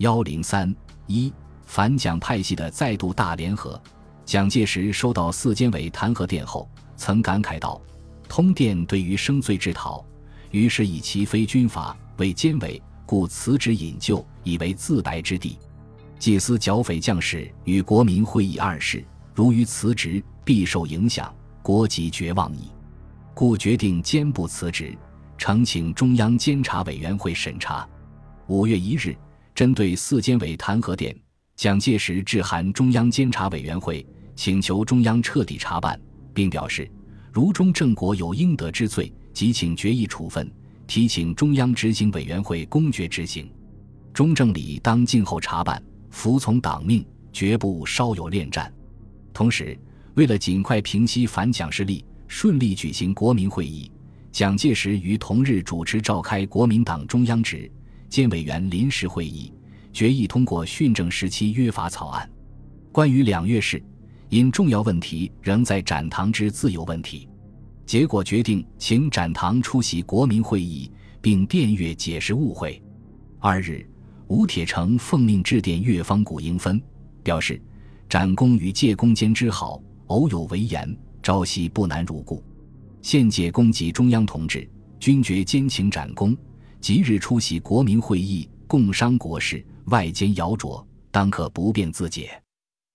[0.00, 0.74] 幺零三
[1.08, 1.30] 一
[1.66, 3.80] 反蒋派系的再度大联合。
[4.24, 7.78] 蒋介石收到四监委弹劾电后，曾感慨道
[8.26, 10.02] ：“通电对于生罪之讨，
[10.52, 15.58] 于是以其非军阀为监委，故辞职引咎，以为自白之地。
[16.18, 19.04] 祭司剿匪将士与国民会议二事，
[19.34, 21.30] 如于辞职，必受影响，
[21.60, 22.70] 国籍绝望矣。
[23.34, 24.96] 故决定兼不辞职，
[25.36, 27.86] 呈请中央监察委员会审查。”
[28.48, 29.14] 五月一日，
[29.60, 31.14] 针对四监委弹劾电，
[31.54, 34.06] 蒋介石致函中央监察委员会。
[34.34, 36.00] 请求中央彻底查办，
[36.32, 36.90] 并表示，
[37.30, 40.50] 如中正国有应得之罪，即请决议处分，
[40.86, 43.52] 提请中央执行委员会公决执行。
[44.14, 48.72] 中正理当静候查办，服从党命，绝不稍有恋战。
[49.34, 49.78] 同时，
[50.14, 53.92] 为了尽快平息反蒋势力，顺利举行国民会议，
[54.32, 57.70] 蒋介石于同日主持召开国民党中央执
[58.10, 59.50] 监委员临时会议，
[59.90, 62.28] 决议通过训政时期约法草案。
[62.92, 63.82] 关于两月事。
[64.30, 67.28] 因重要问题仍在展堂之自由问题，
[67.84, 70.88] 结果决定请展堂出席国民会议，
[71.20, 72.80] 并电阅解释误会。
[73.40, 73.84] 二日，
[74.28, 76.80] 吴铁城奉命致电越方谷英芬，
[77.24, 77.60] 表示
[78.08, 82.40] 展公与介公间之好，偶有违言，朝夕不难如故。
[83.02, 84.64] 现解公及中央同志
[85.00, 86.36] 均觉兼请展公
[86.80, 92.30] 即日出席国民会议，共商国事，外间谣诼，当可不便自解。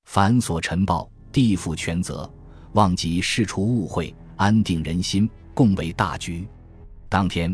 [0.06, 1.10] 凡所陈报。
[1.32, 2.34] 地负全责，
[2.76, 6.48] 望即释除误会，安定人心，共为大局。
[7.10, 7.54] 当天，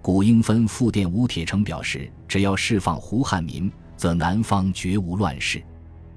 [0.00, 5.62] 古英芬复电吴铁城表示，只要释放胡汉民，则南方绝无乱世。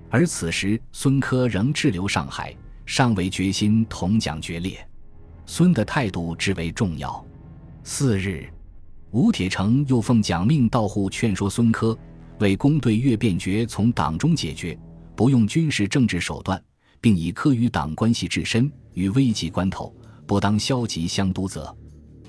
[0.10, 4.80] 而此时，孙科仍滞留上海，尚未决心同蒋决裂。
[5.46, 7.22] 孙的态度至为重要。
[7.84, 8.48] 四日，
[9.12, 11.98] 吴铁城又奉蒋命到沪劝说孙科，
[12.40, 14.78] 为公对越变决从党中解决，
[15.18, 16.62] 不用军事政治手段。
[17.02, 19.92] 并以科与党关系至深，于危急关头
[20.28, 21.76] 不当消极相督责。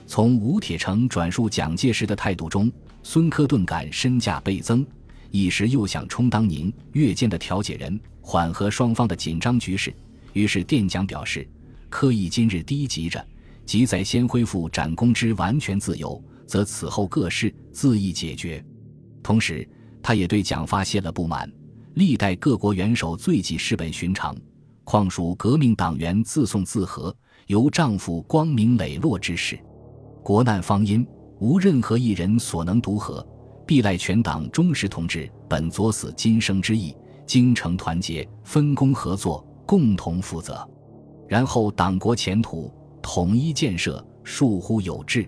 [0.07, 4.85] 从吴铁城转述蒋介石的态度中，孙科顿感身价倍增，
[5.31, 9.95] 一时又想充当宁越间的调解人，缓和双方的紧张局势。
[10.33, 11.47] 于是电讲表示，
[11.91, 13.23] 科议今日低急着，
[13.67, 16.19] 即在先恢复展公之完全自由，
[16.53, 18.63] 则此后各事自意解决。
[19.23, 19.67] 同时，
[20.03, 21.51] 他也对蒋发泄了不满，
[21.95, 24.37] 历代各国元首罪己是本寻常。
[24.85, 29.59] 况属革命党员自送自和，由丈夫光明磊落之事。
[30.23, 31.07] 国难方殷，
[31.39, 33.27] 无任何一人所能独和，
[33.67, 40.69] 必赖全党忠实同志本作死今生之意，精诚团结，分工合作，共同负责。
[41.27, 42.71] 然后党国前途
[43.01, 45.27] 统一建设，疏忽有致。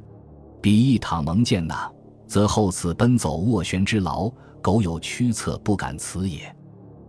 [0.65, 1.93] 彼一倘蒙见纳，
[2.27, 4.33] 则后此奔走斡旋之劳，
[4.63, 6.41] 苟有屈策，不敢辞也。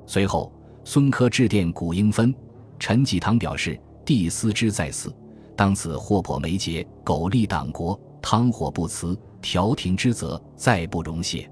[0.05, 0.51] 随后。
[0.83, 2.35] 孙科致电古英芬、
[2.77, 5.11] 陈济棠，表示：“帝思之在祀，
[5.55, 11.49] 当此祸迫眉睫，苟利党国，汤火不辞，调停之责，再不容懈。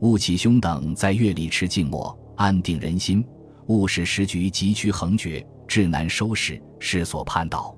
[0.00, 3.24] 务启兄等在粤里持静默，安定人心，
[3.68, 7.74] 勿使时局急趋横绝，至难收拾，是所盼导。”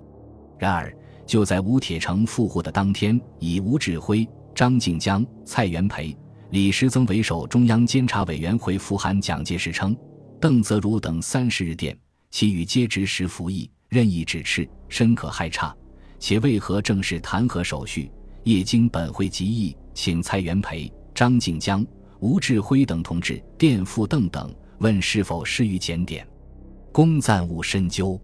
[0.58, 0.92] 然而，
[1.28, 6.16] 就在吴铁城复沪的当天，以吴志辉、张静江、蔡元培、
[6.52, 9.94] 李时增为首，中央监察委员会复函蒋介石称。
[10.40, 11.94] 邓泽如等三十日电，
[12.30, 15.76] 其余皆执时服役，任意指斥，深可害差。
[16.18, 18.10] 且为何正式弹劾手续？
[18.44, 21.86] 业经本会集议，请蔡元培、张静江、
[22.20, 26.26] 吴志辉等同志电付邓等，问是否适于检点。
[26.90, 28.18] 公暂勿深究。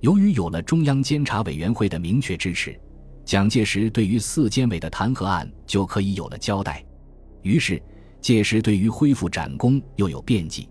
[0.00, 2.78] 由于有了中央监察委员会的明确支持，
[3.24, 6.82] 蒋介石对于四监委的弹劾案就可以有了交代。
[7.42, 7.80] 于是，
[8.20, 10.68] 届时对于恢复展功又有辩计。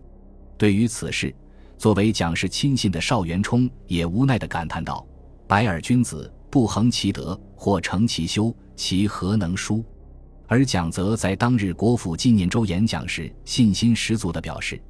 [0.57, 1.33] 对于此事，
[1.77, 5.05] 作为蒋氏亲信的邵元冲也无奈地感叹道
[5.47, 9.83] ：“白耳君子不恒其德，或成其修，其何能书？”
[10.47, 14.81] 而蒋则在当日国府纪念周演讲时，信心十足地表示：“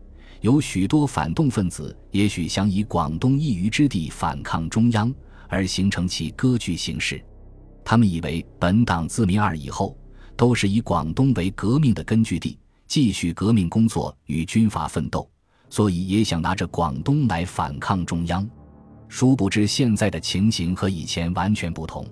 [0.41, 5.13] 有许多反动分子，也许想以广东一隅之地反抗中央，
[5.47, 7.21] 而形成其割据形势。
[7.83, 9.97] 他们以为本党自民二以后，
[10.37, 12.57] 都是以广东为革命的根据地，
[12.87, 15.29] 继续革命工作与军阀奋斗。”
[15.71, 18.49] 所以也想拿着广东来反抗中央，
[19.07, 22.03] 殊不知现在的情形和以前完全不同。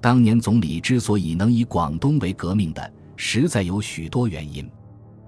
[0.00, 4.66] 当年总理之所以能以广东为革命的，实在有许多原因。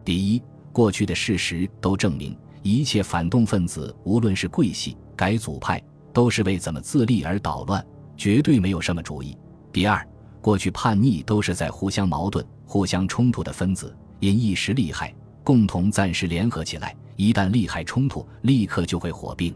[0.03, 0.43] 第一，
[0.79, 5.83] 过去的事实都证明，一切反动分子，无论是贵系、改组派，
[6.13, 7.85] 都是为怎么自立而捣乱，
[8.17, 9.37] 绝对没有什么主意。
[9.73, 10.09] 第二，
[10.41, 15.13] 过去叛逆都是在互相矛盾、互相冲突的分子，因一时厉害。
[15.43, 19.53] 共同暂时联合起来，一旦利害冲突，立刻就会火并。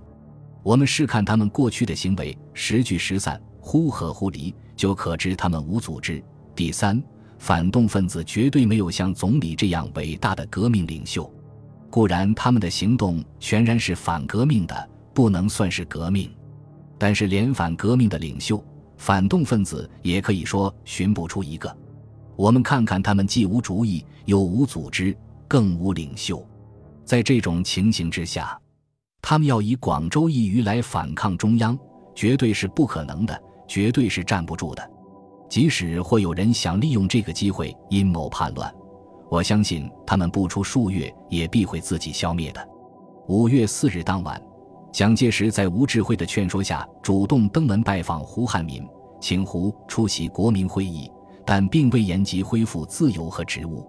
[0.64, 6.20] 我们试看他们过去的行为，时聚时散，忽合忽离，就可知他们无组织。
[6.56, 7.00] 第三，
[7.42, 11.28] 反动分子绝对没有像总理这样伟大的革命领袖。
[11.90, 16.30] 固然他们的行动全然是反革命的，不能算是革命。
[16.96, 18.64] 但是连反革命的领袖、
[18.96, 21.76] 反动分子也可以说寻不出一个。
[22.36, 25.12] 我们看看他们既无主意，又无组织，
[25.48, 26.46] 更无领袖。
[27.04, 28.56] 在这种情形之下。
[29.20, 31.76] 他们要以广州一隅来反抗中央，
[32.14, 34.90] 绝对是不可能的，绝对是站不住的。
[35.52, 38.74] 即使会有人想利用这个机会阴谋叛乱，
[39.28, 42.68] 我相信他们不出数月也必会自己消灭的。
[43.28, 44.42] 五月四日当晚，
[44.90, 48.82] 蒋介石在吴志辉的劝说下，主动登门拜访胡汉民，
[49.20, 51.12] 请胡出席国民会议，
[51.44, 53.86] 但并未言及恢复自由和职务。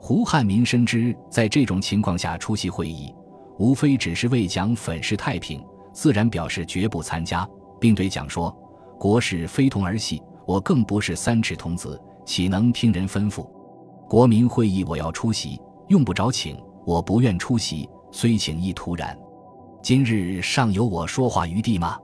[0.00, 3.14] 胡汉民深知，在这种情况下出席会议。
[3.58, 5.62] 无非只是为蒋粉饰太平，
[5.92, 7.46] 自然表示绝不参加，
[7.78, 8.50] 并对蒋说
[8.98, 13.46] ：“国事非同儿戏，我更不是三尺童子，岂能听人吩咐？
[14.08, 19.18] 国民会议我要出席，用不着请，我不愿出席，虽请亦徒然。
[19.82, 21.98] 今日尚有我说话余地吗？”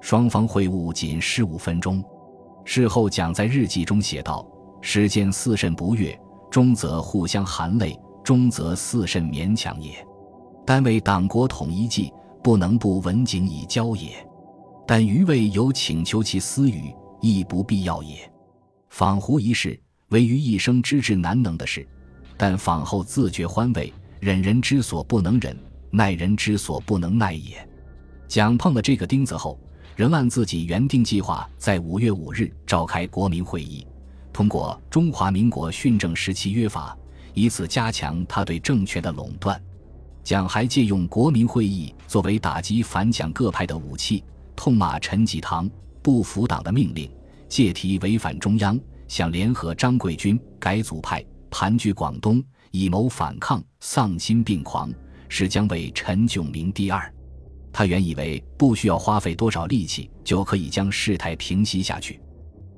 [0.00, 2.02] 双方会晤仅十五分钟。
[2.64, 4.46] 事后，蒋在日记中写道
[4.80, 6.18] ：“时间似甚不悦，
[6.50, 9.94] 中则互相含泪，中则似甚勉强也。”
[10.66, 14.10] 但为党国统一计，不能不文景以交也。
[14.86, 16.94] 但余未有请求其私语，
[17.32, 18.30] 亦不必要也。
[18.90, 21.86] 访胡一事，为于一生之至难能的事，
[22.36, 25.56] 但访后自觉欢慰，忍人之所不能忍，
[25.90, 27.66] 耐人之所不能耐也。
[28.28, 29.58] 蒋碰了这个钉子后，
[29.96, 33.86] 仍按自己原定计划，在五月五日召开国民会议，
[34.32, 36.96] 通过《中华民国训政时期约法》，
[37.32, 39.60] 以此加强他对政权的垄断。
[40.22, 44.24] 蒋还借用国民会议作为打击反蒋各派的武器，
[44.54, 45.70] 痛骂陈济棠
[46.04, 47.10] 不服党的命令，
[47.48, 48.78] 借题违反中央，
[49.08, 54.92] 想联合张贵军改组派，盘踞广东，以谋反抗，丧心病狂，
[55.30, 57.10] 是将为陈炯明第二。
[57.72, 62.20] 他原以为不需要花费多少力气就可以将事态平息下去，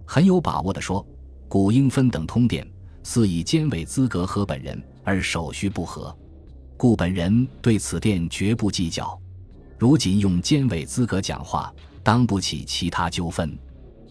[0.06, 1.04] 很有把握地说
[1.50, 2.64] ：“古应芬等通电，
[3.02, 6.16] 似以监委资格和本人，而手续不合。”
[6.78, 9.20] 故本人对此电绝不计较。
[9.76, 11.74] 如仅用监委资格讲话，
[12.06, 13.58] 当不起其他纠纷。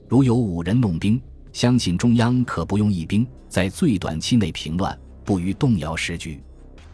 [0.10, 1.18] 如有五人弄兵，
[1.54, 6.44] 相信中央可不用一兵，在最短期内平乱，不于动摇时局。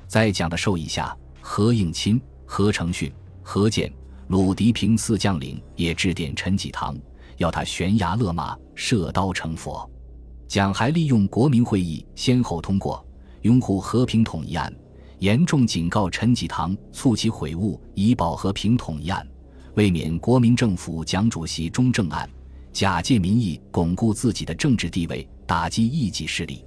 [0.06, 3.12] 在蒋的授意下，何应钦、何成训、
[3.42, 3.92] 何健、
[4.28, 6.96] 鲁涤平四将领也致电陈济棠，
[7.38, 9.90] 要他悬崖勒马，射刀成佛。
[10.48, 13.04] 蒋还利用国民会议先后通过
[13.42, 14.72] 拥护和平统一案。
[15.18, 19.28] 严重警告陈济棠，促其悔悟，以保和平统一案，
[19.76, 22.30] 为免国民政府蒋主席中正案，
[22.74, 26.66] 假借民意巩固自己的政治地位，打击异己势力。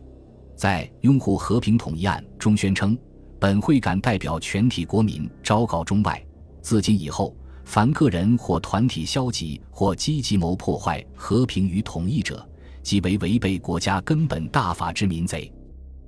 [0.56, 2.96] 在拥护和平统一案中宣称，
[3.38, 6.24] 本会敢代表全体国民昭告中外：
[6.62, 12.48] 自今以后，凡个人或团体消极或积极谋破坏和平与统一者，
[12.82, 15.52] 即为违背国家根本大法之民贼。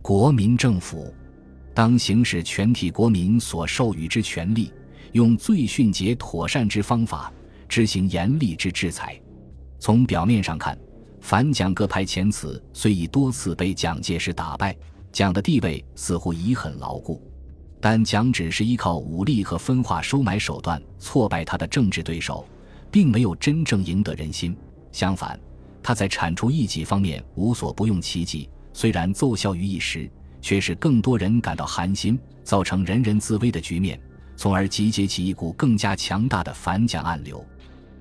[0.00, 1.12] 国民政府。
[1.74, 4.72] 当行使全体国民所授予之权利，
[5.16, 7.32] 用最迅捷妥善之方法
[7.70, 9.18] 执行严厉之制裁。
[9.78, 10.78] 从表面上看，
[11.22, 14.76] 反蒋各派前此虽已多次被蒋介石打败，
[15.10, 17.22] 蒋的地位似乎已很牢固，
[17.80, 22.46] 但蒋只是依靠武力和分化收买手段挫败他的政治对手，
[22.90, 24.54] 并没有真正赢得人心。
[24.92, 25.40] 相反，
[25.82, 30.10] 他在铲除异己方面无所不用其极，虽然奏效于一时。
[30.42, 34.00] 却使更多人感到寒心，造成人人自危的局面，
[34.36, 37.44] 从而集结起一股更加强大的反蒋暗流。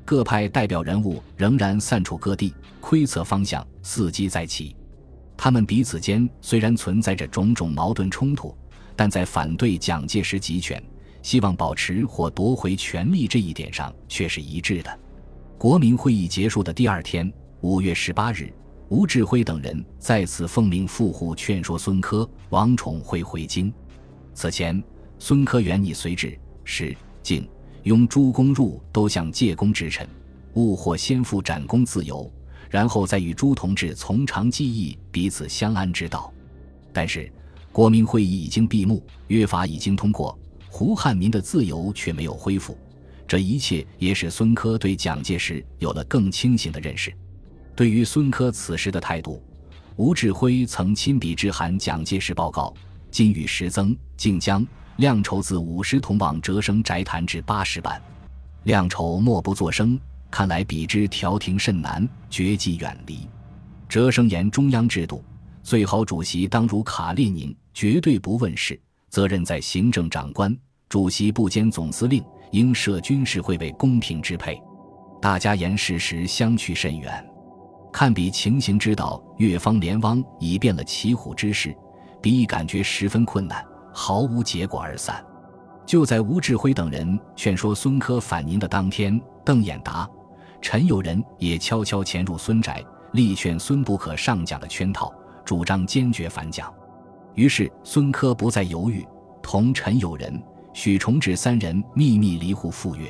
[0.03, 4.75] 各派代表人物仍然散处各地，窥测方向，伺机再起。
[5.35, 8.55] 他们彼此间虽然存在着种种矛盾冲突，
[8.95, 10.81] 但在反对蒋介石集权、
[11.23, 14.99] 希望保持或夺回权力这一点上却是一致的。
[15.57, 18.53] 国民会议结束的第二天，五月十八日。
[18.87, 23.73] 吴志辉等人再次奉命赴沪劝说孙科、王宠惠回京。
[24.35, 24.81] 此前，
[25.17, 27.47] 孙科原拟随至，使敬、
[27.83, 30.07] 拥诸公入都向借公之臣，
[30.53, 32.31] 勿或先赴斩公自由，
[32.69, 36.31] 然后再与朱同志从长计议，彼此相安之道。
[36.93, 37.31] 但是，
[37.71, 40.37] 国民会议已经闭幕，约法已经通过，
[40.69, 42.77] 胡汉民的自由却没有恢复。
[43.27, 47.11] 这一切也使孙科对蒋介石有了更清醒的认识。
[47.75, 49.41] 对于孙科此时的态度，
[49.95, 52.73] 吴志辉曾亲笔致函蒋介石报告：
[53.09, 54.65] 今欲时增，竟将
[54.97, 58.01] 量筹自五十铜往折生宅谈至八十万。
[58.63, 59.99] 量筹莫不作声，
[60.31, 63.27] 看来比之调停甚难，绝迹远离。
[63.89, 65.23] 折生言中央制度，
[65.61, 70.55] 最好主席当如卡列宁，绝对不问事，责任在行政长官。
[70.87, 74.57] 主席不兼总司令，应设军事会为公平支配。
[75.21, 77.25] 大家言事实相去甚远。
[77.91, 81.75] 看比情形知道，越方联汪已变了骑虎之势。
[82.21, 83.63] 比已感觉十分困难，
[83.97, 85.25] 毫无结果而散。
[85.85, 90.09] 就在吴志辉等人劝说孙科反宁的当天，邓演达、
[90.61, 92.83] 陈友仁也悄悄潜入孙宅，
[93.13, 95.13] 力劝孙不可上蒋的圈套，
[95.45, 96.71] 主张坚决反蒋。
[97.35, 99.07] 于是孙科不再犹豫，
[99.41, 100.41] 同陈友仁、
[100.73, 103.07] 许崇智三人秘密离沪赴粤。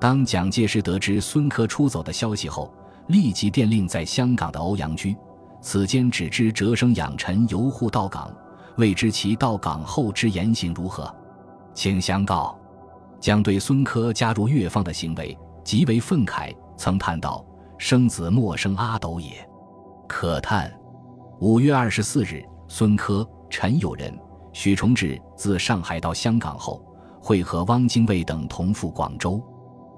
[0.00, 2.72] 当蒋介石得知孙科出走的消息后，
[3.08, 5.14] 立即电令在香港的欧阳居。
[5.60, 8.32] 此间只知折生养臣游沪到港，
[8.76, 11.12] 未知其到港后之言行如何，
[11.74, 12.58] 请相告。
[13.18, 17.44] 将对孙科加入越方的行为极为愤慨，曾叹道
[17.78, 19.48] ：“生子莫生阿斗也，
[20.06, 20.72] 可叹。”
[21.40, 24.16] 五月二十四日，孙科、陈友仁、
[24.52, 26.84] 许崇智自上海到香港后，
[27.20, 29.42] 会和汪精卫等同赴广州。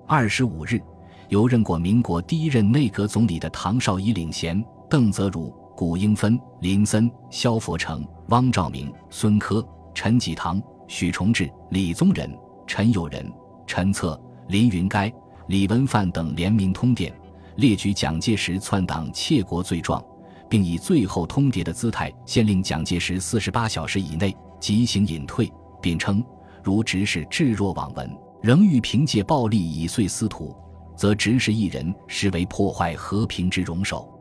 [0.06, 0.80] 二十五日，
[1.28, 4.64] 由任过民国第一任内阁总理的唐绍仪领衔。
[4.88, 13.32] 邓泽如、古英芬、林森、萧佛成、汪兆铭、孙科、陈济棠、许崇智、李宗仁、陈友仁、
[13.64, 15.08] 陈策、林云该、
[15.46, 17.14] 李文范等联名通电，
[17.58, 20.04] 列举蒋介石篡党窃国罪状，
[20.50, 25.48] 并以最后通牒的姿态，限令蒋介石四十八小时以内即行隐退，
[25.80, 26.20] 并称：
[26.64, 28.10] 如执事置若罔闻，
[28.42, 30.52] 仍欲凭借暴力以遂司徒，
[30.96, 34.12] 则执事一人实为破坏和平之容首。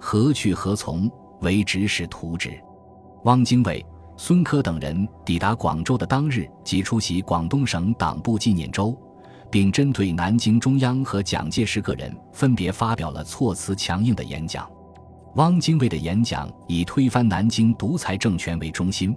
[0.00, 1.10] 何去何从？
[1.42, 2.50] 为指使图之。
[3.24, 3.84] 汪精卫、
[4.16, 8.94] 孙科等人抵达广州的当日，即出席广东省党部纪念周，
[9.50, 14.68] 并针对南京中央和蒋介石个人分别发表了措辞强硬的演讲。
[15.36, 19.16] 汪精卫的演讲以推翻南京独裁政权为中心，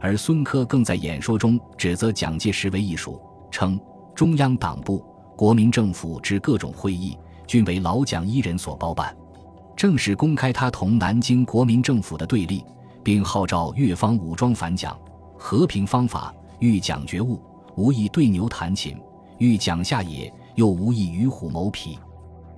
[0.00, 3.80] 而孙科更在演说中指责蒋介石为艺术，称
[4.14, 5.04] 中央党部、
[5.36, 9.16] 国民政府之各种会议均为老蒋一人所包办。
[9.76, 12.64] 正式公开他同南京国民政府的对立，
[13.02, 14.96] 并号召越方武装反蒋。
[15.36, 17.40] 和平方法欲蒋觉悟，
[17.76, 18.96] 无意对牛弹琴；
[19.38, 21.98] 欲蒋下野，又无意与虎谋皮。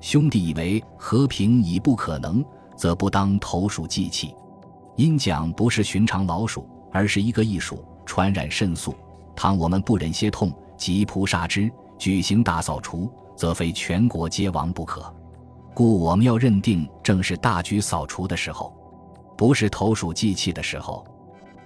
[0.01, 2.45] 兄弟以为和平已不可能，
[2.77, 4.35] 则不当投鼠忌器。
[4.95, 8.95] 因蒋不是寻常老鼠，而是一个艺术，传染甚速。
[9.35, 15.13] 倘我们不忍些痛，急扑杀之，举行大扫除，则非全国皆亡不可。
[15.77, 18.75] 故我们要认定，正是大举扫除的时候，
[19.37, 21.07] 不是投鼠忌器的时候。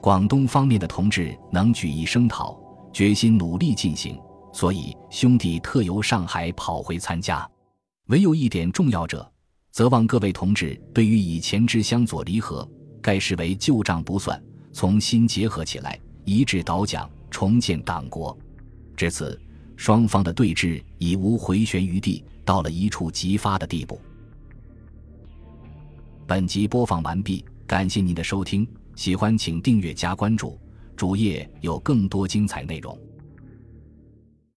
[0.01, 2.59] 广东方面的同志能举一声讨，
[2.93, 4.21] 决心努力进行，
[4.53, 7.49] 所以兄弟特由上海跑回参加。
[8.09, 9.25] 唯有一点重要者，
[9.71, 12.69] 则望各位同志对于以前之相左离合，
[13.01, 18.37] 该视为旧账不算，重新结合起来，一致倒蒋，重建党国。
[18.97, 19.41] 至此，
[19.77, 22.25] 双方的对峙已无回旋余地。
[22.51, 24.01] 到了一触即发的地步。
[26.27, 28.67] 本集播放完毕，感谢您的收听，
[28.97, 30.59] 喜欢请订阅加关注，
[30.97, 32.99] 主页有更多精彩内容。